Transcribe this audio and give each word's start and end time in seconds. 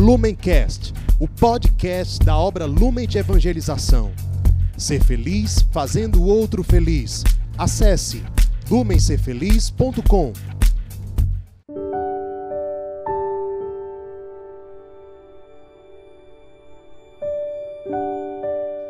Lumencast, 0.00 0.94
o 1.18 1.28
podcast 1.28 2.24
da 2.24 2.34
obra 2.34 2.64
Lumen 2.64 3.06
de 3.06 3.18
Evangelização. 3.18 4.10
Ser 4.74 5.04
feliz 5.04 5.60
fazendo 5.70 6.22
o 6.22 6.26
outro 6.26 6.64
feliz. 6.64 7.22
Acesse 7.58 8.24
lumencerfeliz.com. 8.70 10.32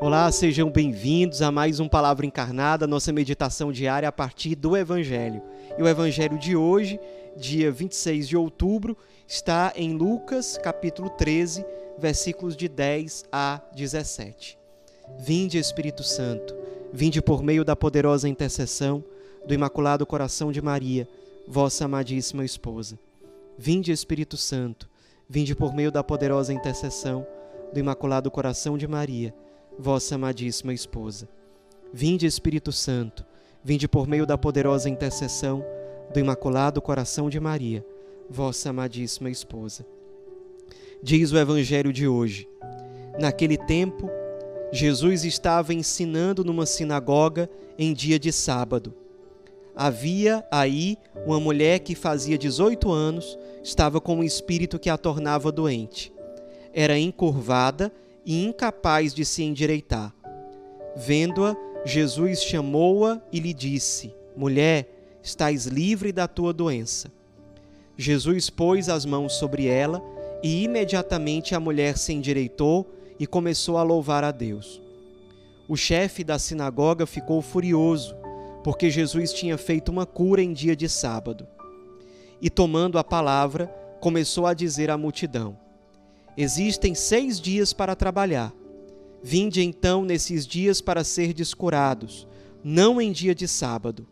Olá, 0.00 0.30
sejam 0.30 0.70
bem-vindos 0.70 1.42
a 1.42 1.50
mais 1.50 1.80
um 1.80 1.88
Palavra 1.88 2.24
Encarnada, 2.24 2.86
nossa 2.86 3.12
meditação 3.12 3.72
diária 3.72 4.08
a 4.08 4.12
partir 4.12 4.54
do 4.54 4.76
Evangelho. 4.76 5.42
E 5.76 5.82
o 5.82 5.88
Evangelho 5.88 6.38
de 6.38 6.54
hoje, 6.54 7.00
dia 7.36 7.70
26 7.70 8.28
de 8.28 8.36
outubro, 8.36 8.96
está 9.26 9.72
em 9.76 9.94
Lucas, 9.94 10.58
capítulo 10.58 11.10
13, 11.10 11.64
versículos 11.98 12.56
de 12.56 12.68
10 12.68 13.26
a 13.30 13.60
17. 13.74 14.58
Vinde, 15.18 15.58
Espírito 15.58 16.02
Santo, 16.02 16.56
vinde 16.92 17.20
por 17.20 17.42
meio 17.42 17.64
da 17.64 17.76
poderosa 17.76 18.28
intercessão 18.28 19.04
do 19.46 19.54
Imaculado 19.54 20.06
Coração 20.06 20.52
de 20.52 20.60
Maria, 20.60 21.08
vossa 21.46 21.84
amadíssima 21.84 22.44
esposa. 22.44 22.98
Vinde, 23.58 23.92
Espírito 23.92 24.36
Santo, 24.36 24.88
vinde 25.28 25.54
por 25.54 25.74
meio 25.74 25.90
da 25.90 26.02
poderosa 26.02 26.52
intercessão 26.52 27.26
do 27.72 27.78
Imaculado 27.78 28.30
Coração 28.30 28.76
de 28.76 28.86
Maria, 28.86 29.34
vossa 29.78 30.14
amadíssima 30.14 30.72
esposa. 30.72 31.28
Vinde, 31.92 32.26
Espírito 32.26 32.72
Santo, 32.72 33.24
vinde 33.62 33.86
por 33.88 34.06
meio 34.06 34.26
da 34.26 34.38
poderosa 34.38 34.88
intercessão 34.88 35.64
do 36.12 36.18
Imaculado 36.18 36.82
Coração 36.82 37.30
de 37.30 37.38
Maria, 37.38 37.84
vossa 38.28 38.70
amadíssima 38.70 39.30
esposa. 39.30 39.86
Diz 41.02 41.32
o 41.32 41.38
Evangelho 41.38 41.92
de 41.92 42.06
hoje: 42.06 42.48
Naquele 43.18 43.56
tempo, 43.56 44.10
Jesus 44.72 45.24
estava 45.24 45.72
ensinando 45.72 46.44
numa 46.44 46.66
sinagoga 46.66 47.48
em 47.78 47.92
dia 47.92 48.18
de 48.18 48.32
sábado. 48.32 48.94
Havia 49.74 50.44
aí 50.50 50.98
uma 51.24 51.40
mulher 51.40 51.78
que 51.78 51.94
fazia 51.94 52.36
18 52.36 52.90
anos, 52.90 53.38
estava 53.62 54.00
com 54.00 54.16
um 54.16 54.24
espírito 54.24 54.78
que 54.78 54.90
a 54.90 54.98
tornava 54.98 55.50
doente. 55.50 56.12
Era 56.72 56.98
encurvada 56.98 57.92
e 58.26 58.44
incapaz 58.44 59.14
de 59.14 59.24
se 59.24 59.42
endireitar. 59.42 60.14
Vendo-a, 60.94 61.56
Jesus 61.84 62.42
chamou-a 62.42 63.22
e 63.32 63.40
lhe 63.40 63.54
disse: 63.54 64.14
Mulher, 64.36 64.99
estás 65.22 65.66
livre 65.66 66.12
da 66.12 66.26
tua 66.26 66.52
doença. 66.52 67.10
Jesus 67.96 68.48
pôs 68.48 68.88
as 68.88 69.04
mãos 69.04 69.34
sobre 69.34 69.66
ela 69.66 70.02
e 70.42 70.64
imediatamente 70.64 71.54
a 71.54 71.60
mulher 71.60 71.98
se 71.98 72.12
endireitou 72.12 72.94
e 73.18 73.26
começou 73.26 73.76
a 73.76 73.82
louvar 73.82 74.24
a 74.24 74.30
Deus. 74.30 74.80
O 75.68 75.76
chefe 75.76 76.24
da 76.24 76.38
sinagoga 76.38 77.06
ficou 77.06 77.42
furioso, 77.42 78.16
porque 78.64 78.90
Jesus 78.90 79.32
tinha 79.32 79.58
feito 79.58 79.90
uma 79.90 80.06
cura 80.06 80.42
em 80.42 80.52
dia 80.52 80.74
de 80.74 80.88
sábado. 80.88 81.46
E 82.40 82.48
tomando 82.48 82.98
a 82.98 83.04
palavra, 83.04 83.66
começou 84.00 84.46
a 84.46 84.54
dizer 84.54 84.90
à 84.90 84.96
multidão: 84.96 85.56
Existem 86.36 86.94
seis 86.94 87.38
dias 87.38 87.72
para 87.72 87.94
trabalhar. 87.94 88.52
Vinde 89.22 89.62
então 89.62 90.02
nesses 90.02 90.46
dias 90.46 90.80
para 90.80 91.04
ser 91.04 91.34
descurados, 91.34 92.26
não 92.64 92.98
em 92.98 93.12
dia 93.12 93.34
de 93.34 93.46
sábado. 93.46 94.08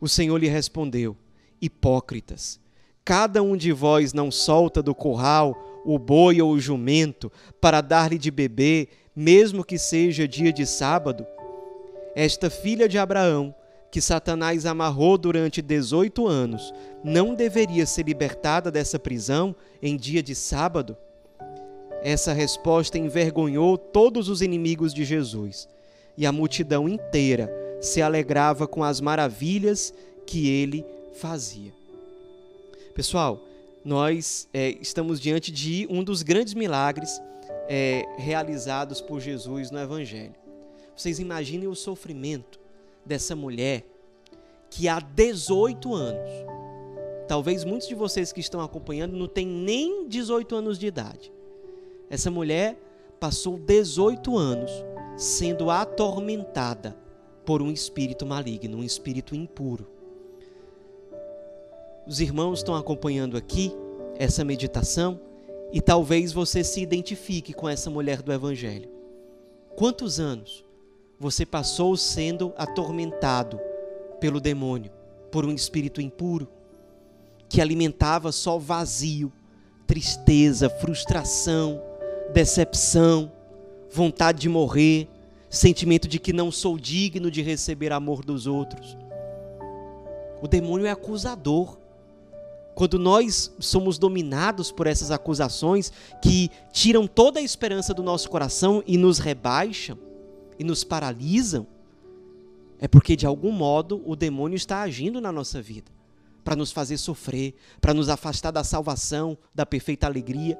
O 0.00 0.08
Senhor 0.08 0.38
lhe 0.38 0.48
respondeu: 0.48 1.16
Hipócritas, 1.60 2.58
cada 3.04 3.42
um 3.42 3.56
de 3.56 3.72
vós 3.72 4.12
não 4.12 4.30
solta 4.30 4.82
do 4.82 4.94
curral 4.94 5.82
o 5.84 5.98
boi 5.98 6.40
ou 6.40 6.52
o 6.52 6.60
jumento 6.60 7.30
para 7.60 7.80
dar-lhe 7.80 8.18
de 8.18 8.30
beber, 8.30 8.88
mesmo 9.14 9.64
que 9.64 9.78
seja 9.78 10.28
dia 10.28 10.52
de 10.52 10.66
sábado? 10.66 11.26
Esta 12.14 12.50
filha 12.50 12.88
de 12.88 12.98
Abraão, 12.98 13.54
que 13.90 14.00
Satanás 14.00 14.66
amarrou 14.66 15.18
durante 15.18 15.62
dezoito 15.62 16.26
anos, 16.26 16.72
não 17.02 17.34
deveria 17.34 17.86
ser 17.86 18.04
libertada 18.04 18.70
dessa 18.70 18.98
prisão 18.98 19.54
em 19.82 19.96
dia 19.96 20.22
de 20.22 20.34
sábado? 20.34 20.96
Essa 22.02 22.32
resposta 22.32 22.98
envergonhou 22.98 23.76
todos 23.76 24.28
os 24.28 24.42
inimigos 24.42 24.94
de 24.94 25.04
Jesus, 25.04 25.68
e 26.16 26.26
a 26.26 26.32
multidão 26.32 26.88
inteira 26.88 27.50
se 27.80 28.02
alegrava 28.02 28.66
com 28.66 28.84
as 28.84 29.00
maravilhas 29.00 29.94
que 30.26 30.48
ele 30.48 30.84
fazia. 31.14 31.72
Pessoal, 32.94 33.40
nós 33.84 34.48
é, 34.52 34.70
estamos 34.80 35.20
diante 35.20 35.50
de 35.50 35.86
um 35.90 36.04
dos 36.04 36.22
grandes 36.22 36.54
milagres 36.54 37.20
é, 37.68 38.04
realizados 38.18 39.00
por 39.00 39.20
Jesus 39.20 39.70
no 39.70 39.78
Evangelho. 39.78 40.34
Vocês 40.94 41.18
imaginem 41.18 41.66
o 41.66 41.74
sofrimento 41.74 42.60
dessa 43.04 43.34
mulher 43.34 43.86
que 44.68 44.86
há 44.86 45.00
18 45.00 45.94
anos, 45.94 46.30
talvez 47.26 47.64
muitos 47.64 47.88
de 47.88 47.94
vocês 47.94 48.32
que 48.32 48.40
estão 48.40 48.60
acompanhando 48.60 49.16
não 49.16 49.26
têm 49.26 49.46
nem 49.46 50.06
18 50.06 50.54
anos 50.54 50.78
de 50.78 50.86
idade. 50.86 51.32
Essa 52.10 52.30
mulher 52.30 52.78
passou 53.18 53.58
18 53.58 54.36
anos 54.36 54.70
sendo 55.16 55.70
atormentada 55.70 56.96
por 57.44 57.62
um 57.62 57.70
espírito 57.70 58.26
maligno, 58.26 58.78
um 58.78 58.84
espírito 58.84 59.34
impuro. 59.34 59.86
Os 62.06 62.20
irmãos 62.20 62.58
estão 62.60 62.74
acompanhando 62.74 63.36
aqui 63.36 63.72
essa 64.16 64.44
meditação 64.44 65.20
e 65.72 65.80
talvez 65.80 66.32
você 66.32 66.64
se 66.64 66.80
identifique 66.80 67.52
com 67.52 67.68
essa 67.68 67.90
mulher 67.90 68.22
do 68.22 68.32
Evangelho. 68.32 68.88
Quantos 69.76 70.18
anos 70.18 70.64
você 71.18 71.46
passou 71.46 71.96
sendo 71.96 72.52
atormentado 72.56 73.60
pelo 74.18 74.40
demônio, 74.40 74.90
por 75.30 75.44
um 75.44 75.52
espírito 75.52 76.00
impuro, 76.00 76.48
que 77.48 77.60
alimentava 77.60 78.32
só 78.32 78.58
vazio, 78.58 79.32
tristeza, 79.86 80.68
frustração, 80.68 81.82
decepção, 82.32 83.30
vontade 83.90 84.40
de 84.40 84.48
morrer, 84.48 85.08
sentimento 85.50 86.06
de 86.06 86.20
que 86.20 86.32
não 86.32 86.52
sou 86.52 86.78
digno 86.78 87.30
de 87.30 87.42
receber 87.42 87.92
amor 87.92 88.24
dos 88.24 88.46
outros. 88.46 88.96
O 90.40 90.46
demônio 90.46 90.86
é 90.86 90.90
acusador. 90.90 91.76
Quando 92.74 92.98
nós 92.98 93.52
somos 93.58 93.98
dominados 93.98 94.70
por 94.70 94.86
essas 94.86 95.10
acusações 95.10 95.92
que 96.22 96.48
tiram 96.72 97.06
toda 97.06 97.40
a 97.40 97.42
esperança 97.42 97.92
do 97.92 98.02
nosso 98.02 98.30
coração 98.30 98.82
e 98.86 98.96
nos 98.96 99.18
rebaixam 99.18 99.98
e 100.58 100.64
nos 100.64 100.84
paralisam, 100.84 101.66
é 102.78 102.88
porque 102.88 103.16
de 103.16 103.26
algum 103.26 103.50
modo 103.50 104.00
o 104.06 104.14
demônio 104.16 104.56
está 104.56 104.80
agindo 104.80 105.20
na 105.20 105.32
nossa 105.32 105.60
vida 105.60 105.90
para 106.42 106.56
nos 106.56 106.72
fazer 106.72 106.96
sofrer, 106.96 107.54
para 107.80 107.92
nos 107.92 108.08
afastar 108.08 108.50
da 108.50 108.64
salvação, 108.64 109.36
da 109.54 109.66
perfeita 109.66 110.06
alegria. 110.06 110.58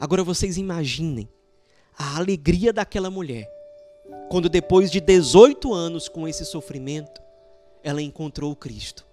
Agora 0.00 0.24
vocês 0.24 0.56
imaginem 0.56 1.28
a 1.98 2.16
alegria 2.16 2.72
daquela 2.72 3.10
mulher 3.10 3.56
quando 4.28 4.48
depois 4.48 4.90
de 4.90 5.00
18 5.00 5.72
anos 5.72 6.08
com 6.08 6.26
esse 6.26 6.44
sofrimento, 6.44 7.22
ela 7.82 8.02
encontrou 8.02 8.54
Cristo. 8.56 9.06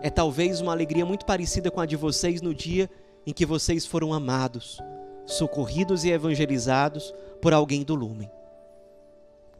É 0.00 0.08
talvez 0.08 0.60
uma 0.60 0.72
alegria 0.72 1.04
muito 1.04 1.26
parecida 1.26 1.70
com 1.70 1.80
a 1.80 1.86
de 1.86 1.96
vocês 1.96 2.40
no 2.40 2.54
dia 2.54 2.88
em 3.26 3.32
que 3.32 3.44
vocês 3.44 3.84
foram 3.84 4.12
amados, 4.12 4.78
socorridos 5.26 6.04
e 6.04 6.10
evangelizados 6.10 7.12
por 7.40 7.52
alguém 7.52 7.82
do 7.82 7.94
lumen. 7.94 8.30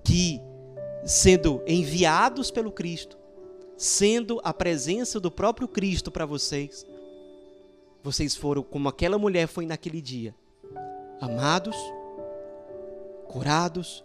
Que, 0.02 0.40
sendo 1.04 1.62
enviados 1.66 2.50
pelo 2.50 2.72
Cristo, 2.72 3.18
sendo 3.76 4.40
a 4.42 4.54
presença 4.54 5.20
do 5.20 5.30
próprio 5.30 5.68
Cristo 5.68 6.10
para 6.10 6.24
vocês, 6.24 6.86
vocês 8.02 8.34
foram 8.34 8.62
como 8.62 8.88
aquela 8.88 9.18
mulher 9.18 9.46
foi 9.46 9.66
naquele 9.66 10.00
dia, 10.00 10.34
amados, 11.22 11.76
curados, 13.28 14.04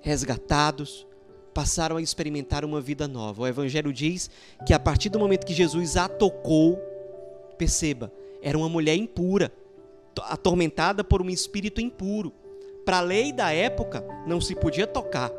resgatados, 0.00 1.06
passaram 1.52 1.98
a 1.98 2.02
experimentar 2.02 2.64
uma 2.64 2.80
vida 2.80 3.06
nova. 3.06 3.42
O 3.42 3.46
Evangelho 3.46 3.92
diz 3.92 4.30
que 4.64 4.72
a 4.72 4.78
partir 4.78 5.10
do 5.10 5.18
momento 5.18 5.44
que 5.44 5.52
Jesus 5.52 5.98
a 5.98 6.08
tocou, 6.08 6.78
perceba, 7.58 8.10
era 8.40 8.56
uma 8.56 8.70
mulher 8.70 8.96
impura, 8.96 9.52
atormentada 10.22 11.04
por 11.04 11.20
um 11.20 11.28
espírito 11.28 11.78
impuro. 11.78 12.32
Para 12.86 12.98
a 12.98 13.02
lei 13.02 13.34
da 13.34 13.52
época, 13.52 14.02
não 14.26 14.40
se 14.40 14.54
podia 14.54 14.86
tocar. 14.86 15.30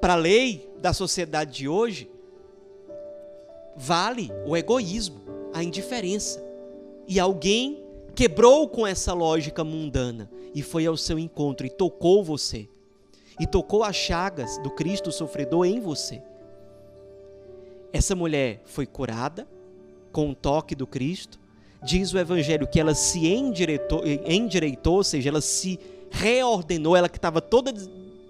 Para 0.00 0.14
a 0.14 0.16
lei 0.16 0.72
da 0.80 0.94
sociedade 0.94 1.52
de 1.52 1.68
hoje, 1.68 2.10
vale 3.76 4.32
o 4.46 4.56
egoísmo, 4.56 5.20
a 5.52 5.62
indiferença. 5.62 6.42
E 7.06 7.20
alguém 7.20 7.89
quebrou 8.20 8.68
com 8.68 8.86
essa 8.86 9.14
lógica 9.14 9.64
mundana 9.64 10.30
e 10.54 10.60
foi 10.60 10.84
ao 10.84 10.94
seu 10.94 11.18
encontro 11.18 11.66
e 11.66 11.70
tocou 11.70 12.22
você. 12.22 12.68
E 13.40 13.46
tocou 13.46 13.82
as 13.82 13.96
chagas 13.96 14.58
do 14.58 14.68
Cristo 14.68 15.10
sofredor 15.10 15.64
em 15.64 15.80
você. 15.80 16.20
Essa 17.90 18.14
mulher 18.14 18.60
foi 18.66 18.84
curada 18.84 19.48
com 20.12 20.28
o 20.28 20.34
toque 20.34 20.74
do 20.74 20.86
Cristo, 20.86 21.40
diz 21.82 22.12
o 22.12 22.18
Evangelho 22.18 22.66
que 22.66 22.78
ela 22.78 22.94
se 22.94 23.26
endireitou, 23.26 24.02
endireitou 24.06 24.96
ou 24.96 25.04
seja, 25.04 25.30
ela 25.30 25.40
se 25.40 25.80
reordenou, 26.10 26.94
ela 26.94 27.08
que 27.08 27.16
estava 27.16 27.40
toda, 27.40 27.72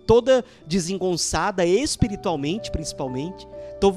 toda 0.07 0.45
desengonçada 0.69 1.67
espiritualmente, 1.67 2.71
principalmente, 2.71 3.45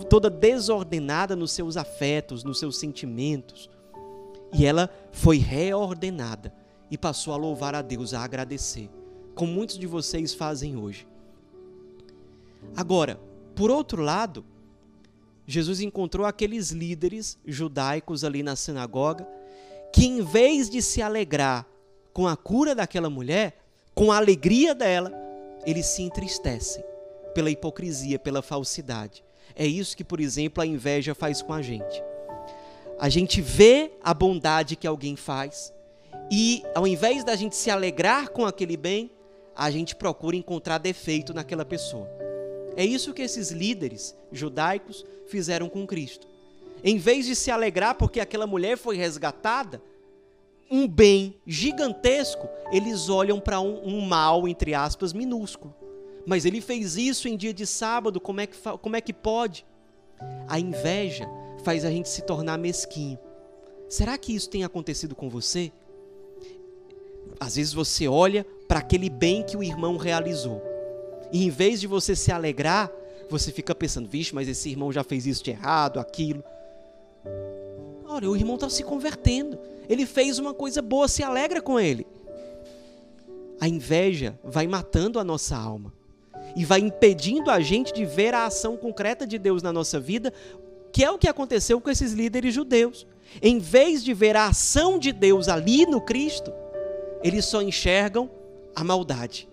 toda 0.10 0.28
desordenada 0.28 1.36
nos 1.36 1.52
seus 1.52 1.78
afetos, 1.78 2.44
nos 2.44 2.58
seus 2.58 2.80
sentimentos. 2.80 3.70
E 4.54 4.66
ela 4.66 4.90
foi 5.12 5.38
reordenada 5.38 6.54
e 6.92 6.98
passou 6.98 7.34
a 7.34 7.38
louvar 7.38 7.74
a 7.74 7.82
Deus, 7.82 8.14
a 8.14 8.24
agradecer, 8.24 8.90
como 9.34 9.52
muitos 9.52 9.80
de 9.80 9.88
vocês 9.88 10.34
fazem 10.34 10.78
hoje. 10.78 11.08
Agora, 12.76 13.20
por 13.56 13.72
outro 13.72 14.02
lado, 14.02 14.46
Jesus 15.46 15.82
encontrou 15.82 16.26
aqueles 16.26 16.72
líderes 16.72 17.38
judaicos 17.46 18.24
ali 18.24 18.44
na 18.44 18.56
sinagoga 18.56 19.28
que, 19.92 20.06
em 20.06 20.22
vez 20.22 20.70
de 20.70 20.82
se 20.82 21.02
alegrar 21.02 21.68
com 22.14 22.28
a 22.28 22.38
cura 22.38 22.74
daquela 22.74 23.10
mulher, 23.10 23.60
com 23.94 24.12
a 24.12 24.18
alegria 24.18 24.74
dela, 24.74 25.12
eles 25.66 25.86
se 25.88 26.02
entristecem 26.02 26.84
pela 27.34 27.50
hipocrisia, 27.50 28.20
pela 28.20 28.42
falsidade. 28.42 29.24
É 29.56 29.66
isso 29.66 29.98
que, 29.98 30.04
por 30.04 30.20
exemplo, 30.20 30.62
a 30.64 30.66
inveja 30.66 31.14
faz 31.14 31.42
com 31.42 31.54
a 31.54 31.62
gente. 31.62 32.02
A 33.00 33.10
gente 33.10 33.42
vê 33.42 33.92
a 34.02 34.14
bondade 34.14 34.76
que 34.76 34.88
alguém 34.88 35.16
faz 35.16 35.74
e, 36.32 36.64
ao 36.74 36.88
invés 36.88 37.24
da 37.24 37.36
gente 37.36 37.56
se 37.56 37.70
alegrar 37.70 38.30
com 38.30 38.46
aquele 38.46 38.78
bem, 38.78 39.12
a 39.56 39.70
gente 39.70 39.96
procura 39.96 40.36
encontrar 40.36 40.78
defeito 40.78 41.34
naquela 41.34 41.66
pessoa. 41.66 42.10
É 42.76 42.86
isso 42.86 43.14
que 43.14 43.22
esses 43.22 43.52
líderes 43.52 44.16
judaicos 44.32 45.06
fizeram 45.28 45.70
com 45.70 45.86
Cristo. 45.86 46.28
Em 46.84 46.98
vez 46.98 47.26
de 47.26 47.36
se 47.36 47.52
alegrar 47.52 47.96
porque 47.96 48.20
aquela 48.20 48.48
mulher 48.48 48.78
foi 48.78 48.98
resgatada, 48.98 49.82
um 50.70 50.88
bem 50.88 51.36
gigantesco, 51.46 52.50
eles 52.72 53.10
olham 53.10 53.40
para 53.40 53.60
um, 53.62 53.88
um, 53.88 54.02
mal, 54.02 54.48
entre 54.48 54.74
aspas, 54.74 55.14
minúsculo. 55.14 55.74
Mas 56.26 56.46
ele 56.46 56.62
fez 56.62 56.98
isso 56.98 57.28
em 57.28 57.38
dia 57.38 57.54
de 57.54 57.66
sábado, 57.66 58.20
como 58.20 58.42
é 58.42 58.48
que, 58.48 58.58
como 58.82 58.96
é 58.96 59.02
que 59.02 59.14
pode? 59.14 59.66
A 60.48 60.60
inveja 60.60 61.28
faz 61.64 61.86
a 61.86 61.90
gente 61.90 62.10
se 62.10 62.22
tornar 62.22 62.58
mesquinho. 62.58 63.18
Será 63.90 64.18
que 64.18 64.34
isso 64.34 64.50
tem 64.50 64.64
acontecido 64.64 65.16
com 65.16 65.30
você? 65.30 65.72
Às 67.40 67.56
vezes 67.56 67.74
você 67.74 68.08
olha 68.08 68.46
para 68.68 68.80
aquele 68.80 69.10
bem 69.10 69.44
que 69.44 69.58
o 69.58 69.64
irmão 69.64 69.98
realizou. 69.98 70.62
E 71.32 71.46
em 71.46 71.50
vez 71.50 71.80
de 71.80 71.88
você 71.88 72.16
se 72.16 72.32
alegrar, 72.32 72.92
você 73.30 73.52
fica 73.52 73.74
pensando, 73.74 74.08
vixe, 74.08 74.36
mas 74.36 74.48
esse 74.48 74.70
irmão 74.70 74.92
já 74.92 75.04
fez 75.04 75.26
isso 75.26 75.44
de 75.44 75.52
errado, 75.52 76.00
aquilo. 76.00 76.44
Olha, 78.06 78.30
o 78.30 78.36
irmão 78.36 78.56
está 78.56 78.70
se 78.70 78.84
convertendo. 78.84 79.58
Ele 79.90 80.06
fez 80.06 80.38
uma 80.40 80.54
coisa 80.54 80.82
boa, 80.82 81.08
se 81.08 81.24
alegra 81.24 81.62
com 81.62 81.80
ele. 81.80 82.06
A 83.60 83.68
inveja 83.68 84.38
vai 84.44 84.68
matando 84.68 85.20
a 85.20 85.24
nossa 85.24 85.56
alma 85.56 85.94
e 86.56 86.66
vai 86.66 86.80
impedindo 86.80 87.50
a 87.50 87.60
gente 87.60 87.94
de 87.94 88.06
ver 88.06 88.34
a 88.34 88.46
ação 88.46 88.78
concreta 88.78 89.26
de 89.26 89.40
Deus 89.40 89.64
na 89.64 89.74
nossa 89.74 90.00
vida, 90.00 90.32
que 90.94 91.04
é 91.04 91.10
o 91.10 91.18
que 91.18 91.28
aconteceu 91.28 91.82
com 91.82 91.90
esses 91.90 92.14
líderes 92.14 92.54
judeus. 92.54 93.08
Em 93.42 93.58
vez 93.58 94.04
de 94.04 94.14
ver 94.14 94.38
a 94.38 94.46
ação 94.46 95.00
de 95.00 95.12
Deus 95.12 95.50
ali 95.50 95.88
no 95.88 96.00
Cristo, 96.00 96.54
eles 97.24 97.46
só 97.46 97.64
enxergam 97.64 98.30
a 98.76 98.84
maldade, 98.84 99.50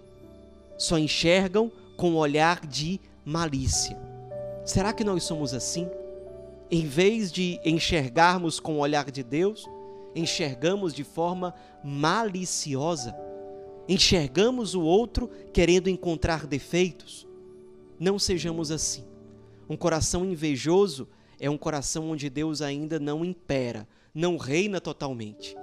só 0.76 0.98
enxergam 0.98 1.72
com 1.96 2.12
o 2.12 2.16
olhar 2.18 2.66
de 2.66 3.00
malícia. 3.24 3.98
Será 4.66 4.92
que 4.92 5.02
nós 5.02 5.24
somos 5.24 5.54
assim? 5.54 5.88
Em 6.70 6.86
vez 6.86 7.32
de 7.32 7.58
enxergarmos 7.64 8.60
com 8.60 8.74
o 8.74 8.80
olhar 8.80 9.10
de 9.10 9.22
Deus, 9.22 9.66
enxergamos 10.14 10.92
de 10.92 11.04
forma 11.04 11.54
maliciosa. 11.82 13.16
Enxergamos 13.88 14.74
o 14.74 14.82
outro 14.82 15.30
querendo 15.54 15.88
encontrar 15.88 16.46
defeitos. 16.46 17.26
Não 17.98 18.18
sejamos 18.18 18.70
assim. 18.70 19.04
Um 19.68 19.76
coração 19.76 20.24
invejoso 20.24 21.08
é 21.40 21.48
um 21.48 21.56
coração 21.56 22.10
onde 22.10 22.28
Deus 22.28 22.60
ainda 22.60 23.00
não 23.00 23.24
impera, 23.24 23.88
não 24.14 24.36
reina 24.36 24.80
totalmente. 24.80 25.56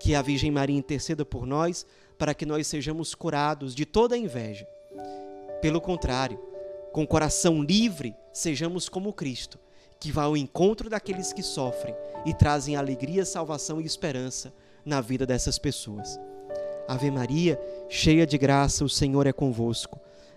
Que 0.00 0.14
a 0.16 0.20
Virgem 0.20 0.50
Maria 0.50 0.76
interceda 0.76 1.24
por 1.24 1.46
nós 1.46 1.86
para 2.18 2.34
que 2.34 2.44
nós 2.44 2.66
sejamos 2.66 3.14
curados 3.14 3.74
de 3.74 3.86
toda 3.86 4.18
inveja. 4.18 4.66
Pelo 5.60 5.80
contrário, 5.80 6.38
com 6.92 7.06
coração 7.06 7.62
livre, 7.62 8.14
sejamos 8.32 8.88
como 8.88 9.12
Cristo, 9.12 9.58
que 10.00 10.10
vai 10.10 10.24
ao 10.24 10.36
encontro 10.36 10.90
daqueles 10.90 11.32
que 11.32 11.42
sofrem 11.42 11.94
e 12.26 12.34
trazem 12.34 12.74
alegria, 12.74 13.24
salvação 13.24 13.80
e 13.80 13.86
esperança 13.86 14.52
na 14.84 15.00
vida 15.00 15.24
dessas 15.24 15.58
pessoas. 15.58 16.18
Ave 16.88 17.08
Maria, 17.10 17.60
cheia 17.88 18.26
de 18.26 18.36
graça, 18.36 18.84
o 18.84 18.88
Senhor 18.88 19.28
é 19.28 19.32
convosco. 19.32 20.00